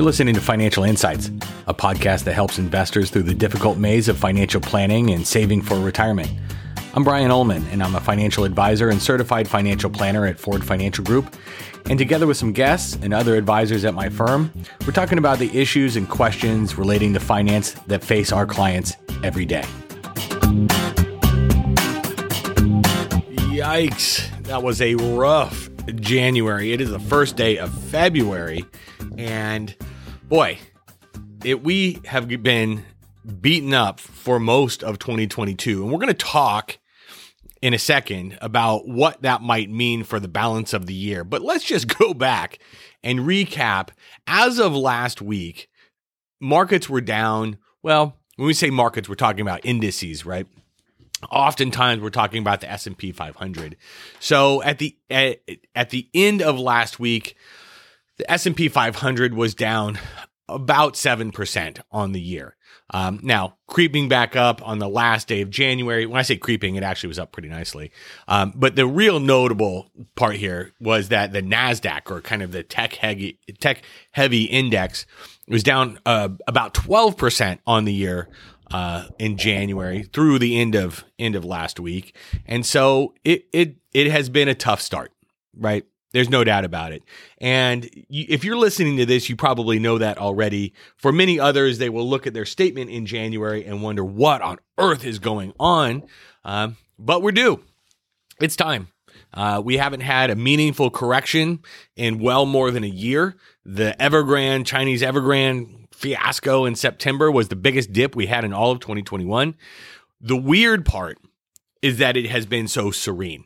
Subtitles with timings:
[0.00, 1.26] You're listening to Financial Insights,
[1.66, 5.78] a podcast that helps investors through the difficult maze of financial planning and saving for
[5.78, 6.30] retirement.
[6.94, 11.04] I'm Brian Ullman, and I'm a financial advisor and certified financial planner at Ford Financial
[11.04, 11.36] Group.
[11.90, 14.50] And together with some guests and other advisors at my firm,
[14.86, 19.44] we're talking about the issues and questions relating to finance that face our clients every
[19.44, 19.66] day.
[23.52, 26.72] Yikes, that was a rough January.
[26.72, 28.64] It is the first day of February,
[29.18, 29.76] and
[30.30, 30.60] boy,
[31.44, 32.84] it we have been
[33.40, 36.78] beaten up for most of 2022, and we're going to talk
[37.60, 41.24] in a second about what that might mean for the balance of the year.
[41.24, 42.60] But let's just go back
[43.02, 43.88] and recap.
[44.28, 45.68] As of last week,
[46.40, 47.58] markets were down.
[47.82, 50.46] Well, when we say markets, we're talking about indices, right?
[51.28, 53.76] Oftentimes, we're talking about the S and P 500.
[54.20, 55.40] So at the at,
[55.74, 57.36] at the end of last week,
[58.20, 59.98] the S and P 500 was down
[60.48, 62.56] about seven percent on the year.
[62.92, 66.06] Um, now, creeping back up on the last day of January.
[66.06, 67.92] When I say creeping, it actually was up pretty nicely.
[68.26, 72.62] Um, but the real notable part here was that the Nasdaq, or kind of the
[72.62, 75.06] tech heavy tech heavy index,
[75.48, 78.28] was down uh, about twelve percent on the year.
[78.72, 82.14] Uh, in January through the end of end of last week,
[82.46, 85.10] and so it it it has been a tough start,
[85.56, 85.84] right?
[86.12, 87.02] There's no doubt about it.
[87.38, 90.74] And you, if you're listening to this, you probably know that already.
[90.96, 94.58] For many others, they will look at their statement in January and wonder what on
[94.78, 96.02] earth is going on.
[96.44, 97.62] Um, but we're due.
[98.40, 98.88] It's time.
[99.32, 101.60] Uh, we haven't had a meaningful correction
[101.94, 103.36] in well more than a year.
[103.64, 108.72] The Evergrande, Chinese Evergrande fiasco in September was the biggest dip we had in all
[108.72, 109.54] of 2021.
[110.20, 111.18] The weird part
[111.82, 113.44] is that it has been so serene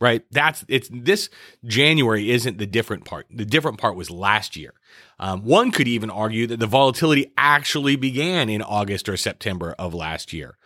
[0.00, 0.24] right?
[0.30, 1.30] That's it's this
[1.64, 3.26] January isn't the different part.
[3.30, 4.74] The different part was last year.
[5.18, 9.94] Um, one could even argue that the volatility actually began in August or September of
[9.94, 10.56] last year,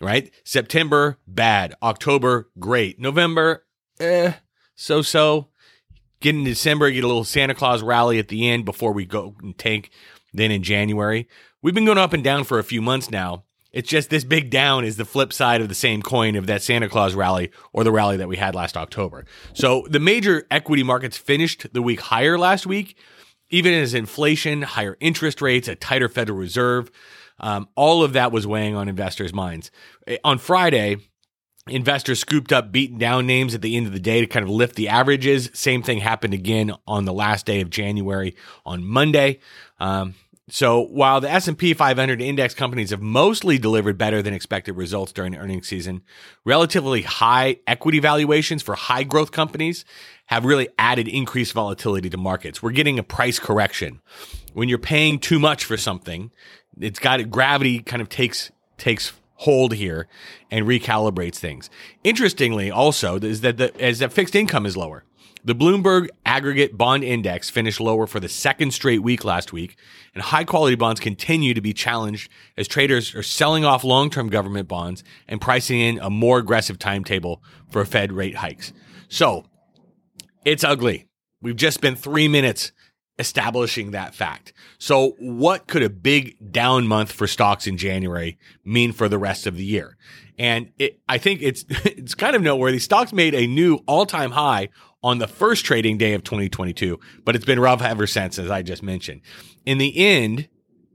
[0.00, 0.30] right?
[0.44, 1.74] September, bad.
[1.82, 2.98] October, great.
[2.98, 3.64] November,
[4.00, 4.32] eh,
[4.74, 5.48] so so.
[6.20, 9.36] Get in December, get a little Santa Claus rally at the end before we go
[9.40, 9.90] and tank.
[10.32, 11.28] Then in January,
[11.62, 13.44] we've been going up and down for a few months now.
[13.72, 16.62] It's just this big down is the flip side of the same coin of that
[16.62, 19.26] Santa Claus rally or the rally that we had last October.
[19.52, 22.96] So the major equity markets finished the week higher last week,
[23.50, 26.90] even as inflation, higher interest rates, a tighter Federal Reserve,
[27.40, 29.70] um, all of that was weighing on investors' minds.
[30.06, 30.96] Eh, on Friday,
[31.68, 34.50] investors scooped up beaten down names at the end of the day to kind of
[34.50, 35.50] lift the averages.
[35.52, 38.34] Same thing happened again on the last day of January
[38.66, 39.40] on Monday.
[39.78, 40.14] Um,
[40.50, 45.36] so while the S&P 500 index companies have mostly delivered better than expected results during
[45.36, 46.02] earnings season,
[46.44, 49.84] relatively high equity valuations for high growth companies
[50.26, 52.62] have really added increased volatility to markets.
[52.62, 54.00] We're getting a price correction.
[54.54, 56.30] When you're paying too much for something,
[56.80, 60.08] it's got gravity kind of takes takes hold here
[60.50, 61.70] and recalibrates things.
[62.04, 65.04] Interestingly also is that the as that fixed income is lower.
[65.48, 69.78] The Bloomberg Aggregate Bond Index finished lower for the second straight week last week,
[70.12, 74.28] and high quality bonds continue to be challenged as traders are selling off long term
[74.28, 78.74] government bonds and pricing in a more aggressive timetable for Fed rate hikes.
[79.08, 79.46] So
[80.44, 81.06] it's ugly.
[81.40, 82.72] We've just spent three minutes
[83.18, 84.52] establishing that fact.
[84.78, 89.46] So, what could a big down month for stocks in January mean for the rest
[89.46, 89.96] of the year?
[90.38, 92.78] And it, I think it's it's kind of noteworthy.
[92.78, 94.68] Stocks made a new all time high
[95.02, 98.62] on the first trading day of 2022, but it's been rough ever since, as I
[98.62, 99.20] just mentioned.
[99.64, 100.48] In the end,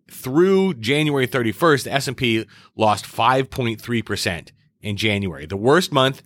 [0.09, 6.21] through January 31st, the S&P lost 5.3% in January, the worst month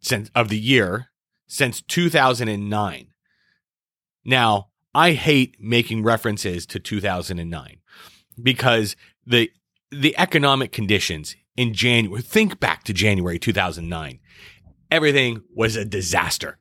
[0.00, 1.10] since of the year
[1.46, 3.06] since 2009.
[4.24, 7.76] Now, I hate making references to 2009
[8.42, 9.50] because the
[9.90, 14.20] the economic conditions in January, think back to January 2009.
[14.90, 16.59] Everything was a disaster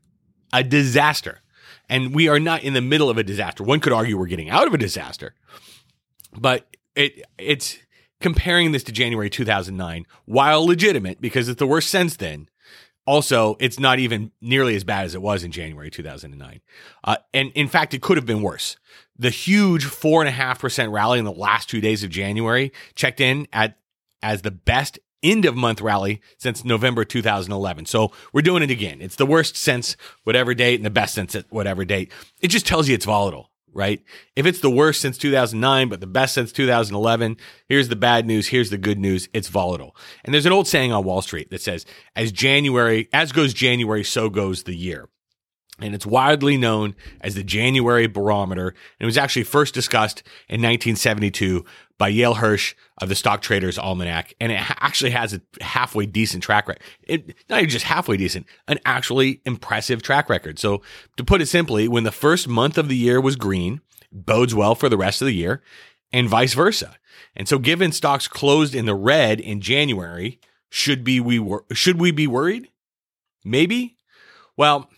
[0.53, 1.41] a disaster.
[1.87, 3.63] And we are not in the middle of a disaster.
[3.63, 5.33] One could argue we're getting out of a disaster,
[6.37, 7.77] but it it's
[8.21, 12.49] comparing this to January 2009, while legitimate because it's the worst since then.
[13.05, 16.61] Also, it's not even nearly as bad as it was in January 2009.
[17.03, 18.77] Uh, and in fact, it could have been worse.
[19.17, 22.71] The huge four and a half percent rally in the last two days of January
[22.93, 23.77] checked in at
[24.21, 27.85] as the best end of month rally since November 2011.
[27.85, 29.01] So we're doing it again.
[29.01, 32.11] It's the worst since whatever date and the best since whatever date.
[32.41, 34.01] It just tells you it's volatile, right?
[34.35, 37.37] If it's the worst since 2009, but the best since 2011,
[37.67, 38.47] here's the bad news.
[38.47, 39.29] Here's the good news.
[39.33, 39.95] It's volatile.
[40.23, 44.03] And there's an old saying on Wall Street that says, as January, as goes January,
[44.03, 45.09] so goes the year.
[45.81, 48.69] And it's widely known as the January barometer.
[48.69, 51.65] And it was actually first discussed in 1972
[51.97, 56.41] by Yale Hirsch of the Stock Traders Almanac, and it actually has a halfway decent
[56.41, 56.83] track record.
[57.03, 60.57] It, not even just halfway decent, an actually impressive track record.
[60.57, 60.81] So,
[61.17, 64.75] to put it simply, when the first month of the year was green, bodes well
[64.75, 65.61] for the rest of the year,
[66.13, 66.95] and vice versa.
[67.35, 70.39] And so, given stocks closed in the red in January,
[70.69, 72.69] should be we wor- should we be worried?
[73.43, 73.97] Maybe.
[74.55, 74.89] Well,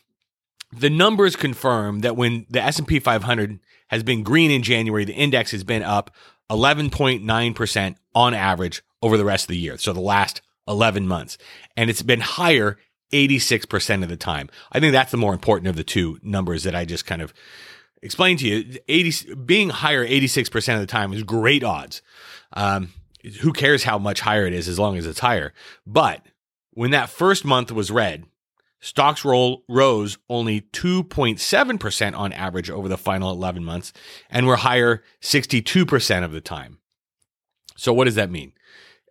[0.73, 5.51] the numbers confirm that when the S&P 500 has been green in January, the index
[5.51, 6.11] has been up
[6.49, 9.77] 11.9% on average over the rest of the year.
[9.77, 11.37] So the last 11 months.
[11.75, 12.77] And it's been higher
[13.11, 14.49] 86% of the time.
[14.71, 17.33] I think that's the more important of the two numbers that I just kind of
[18.01, 18.79] explained to you.
[18.87, 22.01] 80, being higher 86% of the time is great odds.
[22.53, 22.93] Um,
[23.41, 25.53] who cares how much higher it is as long as it's higher?
[25.85, 26.25] But
[26.71, 28.25] when that first month was red,
[28.81, 33.93] Stocks roll rose only 2.7% on average over the final 11 months
[34.29, 36.79] and were higher 62% of the time.
[37.77, 38.53] So what does that mean?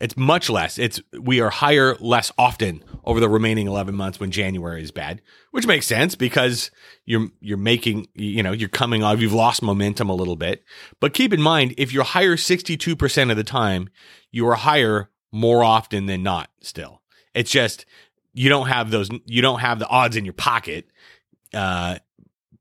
[0.01, 0.79] It's much less.
[0.79, 5.21] It's we are higher less often over the remaining 11 months when January is bad,
[5.51, 6.71] which makes sense because
[7.05, 10.65] you're you're making, you know, you're coming off you've lost momentum a little bit.
[11.01, 13.91] But keep in mind if you're higher 62% of the time,
[14.31, 17.03] you are higher more often than not still.
[17.35, 17.85] It's just
[18.33, 20.87] you don't have those you don't have the odds in your pocket
[21.55, 21.99] uh,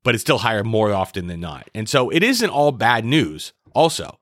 [0.04, 3.54] but it's still higher more often than not and so it isn't all bad news
[3.74, 4.20] also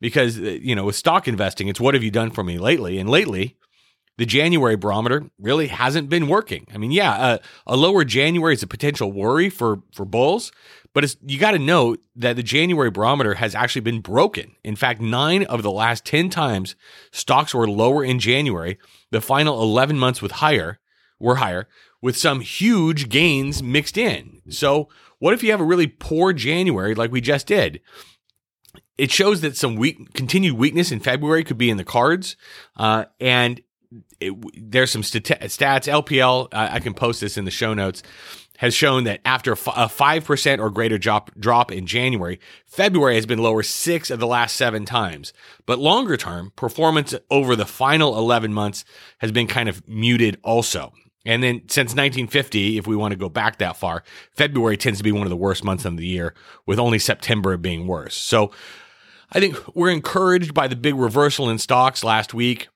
[0.00, 2.98] because uh, you know with stock investing it's what have you done for me lately
[2.98, 3.56] and lately
[4.18, 6.66] the January barometer really hasn't been working.
[6.74, 10.50] I mean, yeah, uh, a lower January is a potential worry for for bulls,
[10.92, 14.56] but it's, you got to note that the January barometer has actually been broken.
[14.64, 16.74] In fact, nine of the last ten times
[17.12, 18.78] stocks were lower in January,
[19.12, 20.80] the final eleven months with higher,
[21.18, 21.68] were higher
[22.00, 24.40] with some huge gains mixed in.
[24.48, 24.88] So,
[25.18, 27.80] what if you have a really poor January like we just did?
[28.96, 32.36] It shows that some weak, continued weakness in February could be in the cards.
[32.76, 33.60] Uh, and
[34.20, 34.34] it,
[34.70, 35.58] there's some stats.
[35.58, 38.02] LPL, I, I can post this in the show notes
[38.58, 43.38] has shown that after a 5% or greater drop, drop in January, February has been
[43.38, 45.32] lower six of the last seven times.
[45.64, 48.84] But longer term, performance over the final 11 months
[49.18, 50.92] has been kind of muted also.
[51.24, 55.04] And then since 1950, if we want to go back that far, February tends to
[55.04, 56.34] be one of the worst months of the year,
[56.66, 58.14] with only September being worse.
[58.14, 58.52] So
[59.32, 62.68] I think we're encouraged by the big reversal in stocks last week.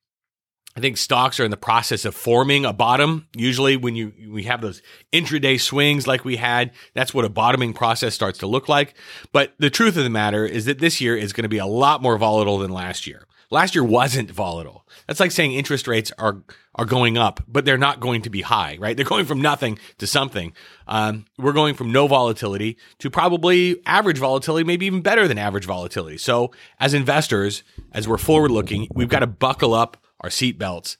[0.75, 3.29] I think stocks are in the process of forming a bottom.
[3.37, 4.81] Usually, when you we have those
[5.12, 8.94] intraday swings like we had, that's what a bottoming process starts to look like.
[9.33, 11.67] But the truth of the matter is that this year is going to be a
[11.67, 13.27] lot more volatile than last year.
[13.50, 14.87] Last year wasn't volatile.
[15.06, 16.43] That's like saying interest rates are
[16.74, 18.96] are going up, but they're not going to be high, right?
[18.96, 20.54] They're going from nothing to something.
[20.86, 25.66] Um, we're going from no volatility to probably average volatility, maybe even better than average
[25.66, 26.16] volatility.
[26.16, 30.96] So, as investors, as we're forward looking, we've got to buckle up our seatbelts.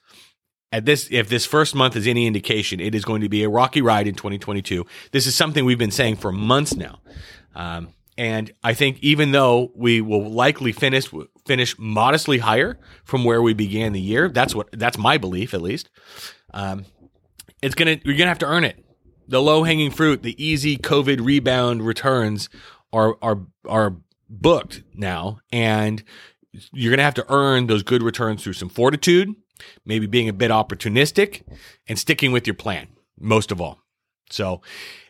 [0.72, 3.48] At this, if this first month is any indication, it is going to be a
[3.48, 4.86] rocky ride in 2022.
[5.10, 7.00] This is something we've been saying for months now.
[7.54, 7.88] Um,
[8.19, 11.09] and I think even though we will likely finish
[11.47, 15.62] finish modestly higher from where we began the year, that's what that's my belief at
[15.62, 15.88] least.
[16.53, 16.84] Um,
[17.63, 18.84] it's gonna you're gonna have to earn it.
[19.29, 22.48] The low hanging fruit, the easy COVID rebound returns
[22.93, 23.96] are are are
[24.29, 26.03] booked now, and
[26.72, 29.34] you're gonna have to earn those good returns through some fortitude,
[29.86, 31.43] maybe being a bit opportunistic,
[31.89, 33.81] and sticking with your plan most of all.
[34.32, 34.62] So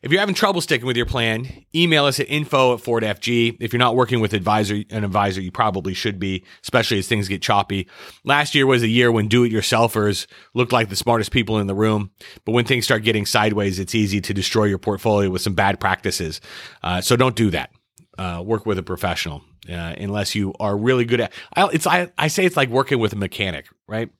[0.02, 3.56] if you're having trouble sticking with your plan, email us at info at FordFG.
[3.60, 7.28] If you're not working with advisor, an advisor, you probably should be, especially as things
[7.28, 7.88] get choppy.
[8.24, 12.10] Last year was a year when do-it-yourselfers looked like the smartest people in the room.
[12.44, 15.78] But when things start getting sideways, it's easy to destroy your portfolio with some bad
[15.78, 16.40] practices.
[16.82, 17.70] Uh, so don't do that.
[18.18, 21.32] Uh, work with a professional uh, unless you are really good at.
[21.56, 24.10] I, it's I, I say it's like working with a mechanic, right?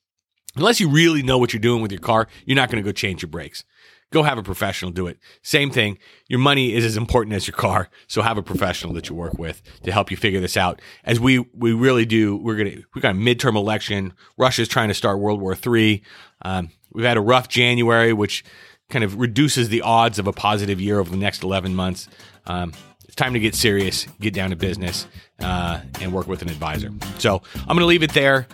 [0.57, 2.93] Unless you really know what you're doing with your car, you're not going to go
[2.93, 3.65] change your brakes
[4.13, 5.19] go have a professional do it.
[5.43, 5.99] Same thing.
[6.29, 7.89] Your money is as important as your car.
[8.07, 10.81] So have a professional that you work with to help you figure this out.
[11.05, 14.13] As we, we really do, we're going to, we got a midterm election.
[14.37, 16.03] Russia's trying to start World War III.
[16.43, 18.45] Um, we've had a rough January, which
[18.91, 22.09] kind of reduces the odds of a positive year over the next 11 months.
[22.47, 22.73] Um,
[23.05, 25.07] it's time to get serious, get down to business,
[25.41, 26.91] uh, and work with an advisor.
[27.19, 28.47] So I'm going to leave it there.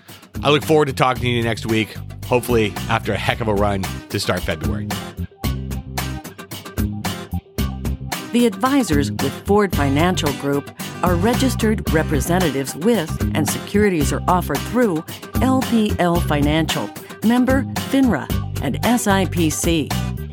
[0.43, 1.95] I look forward to talking to you next week,
[2.27, 4.89] hopefully after a heck of a run to start February.
[8.33, 10.71] The advisors with Ford Financial Group
[11.03, 14.97] are registered representatives with and securities are offered through
[15.41, 16.91] LPL Financial,
[17.25, 18.29] member FINRA,
[18.61, 19.91] and SIPC.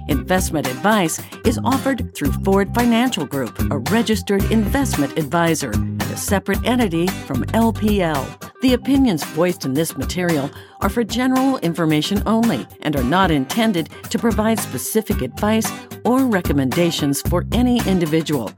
[0.10, 6.64] Investment advice is offered through Ford Financial Group, a registered investment advisor, and a separate
[6.66, 8.45] entity from LPL.
[8.66, 10.50] The opinions voiced in this material
[10.82, 15.72] are for general information only and are not intended to provide specific advice
[16.04, 18.52] or recommendations for any individual.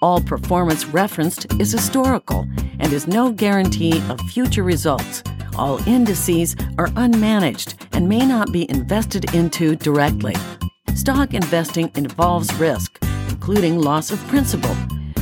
[0.00, 2.46] All performance referenced is historical
[2.78, 5.24] and is no guarantee of future results.
[5.56, 10.36] All indices are unmanaged and may not be invested into directly.
[10.94, 12.96] Stock investing involves risk,
[13.28, 14.76] including loss of principal.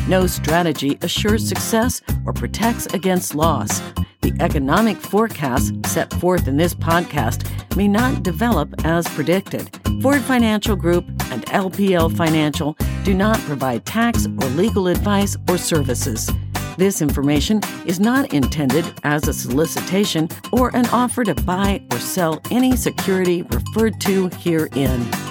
[0.09, 3.81] No strategy assures success or protects against loss.
[4.21, 7.47] The economic forecasts set forth in this podcast
[7.77, 9.71] may not develop as predicted.
[10.03, 16.31] Ford Financial Group and LPL Financial do not provide tax or legal advice or services.
[16.77, 22.41] This information is not intended as a solicitation or an offer to buy or sell
[22.51, 25.30] any security referred to herein.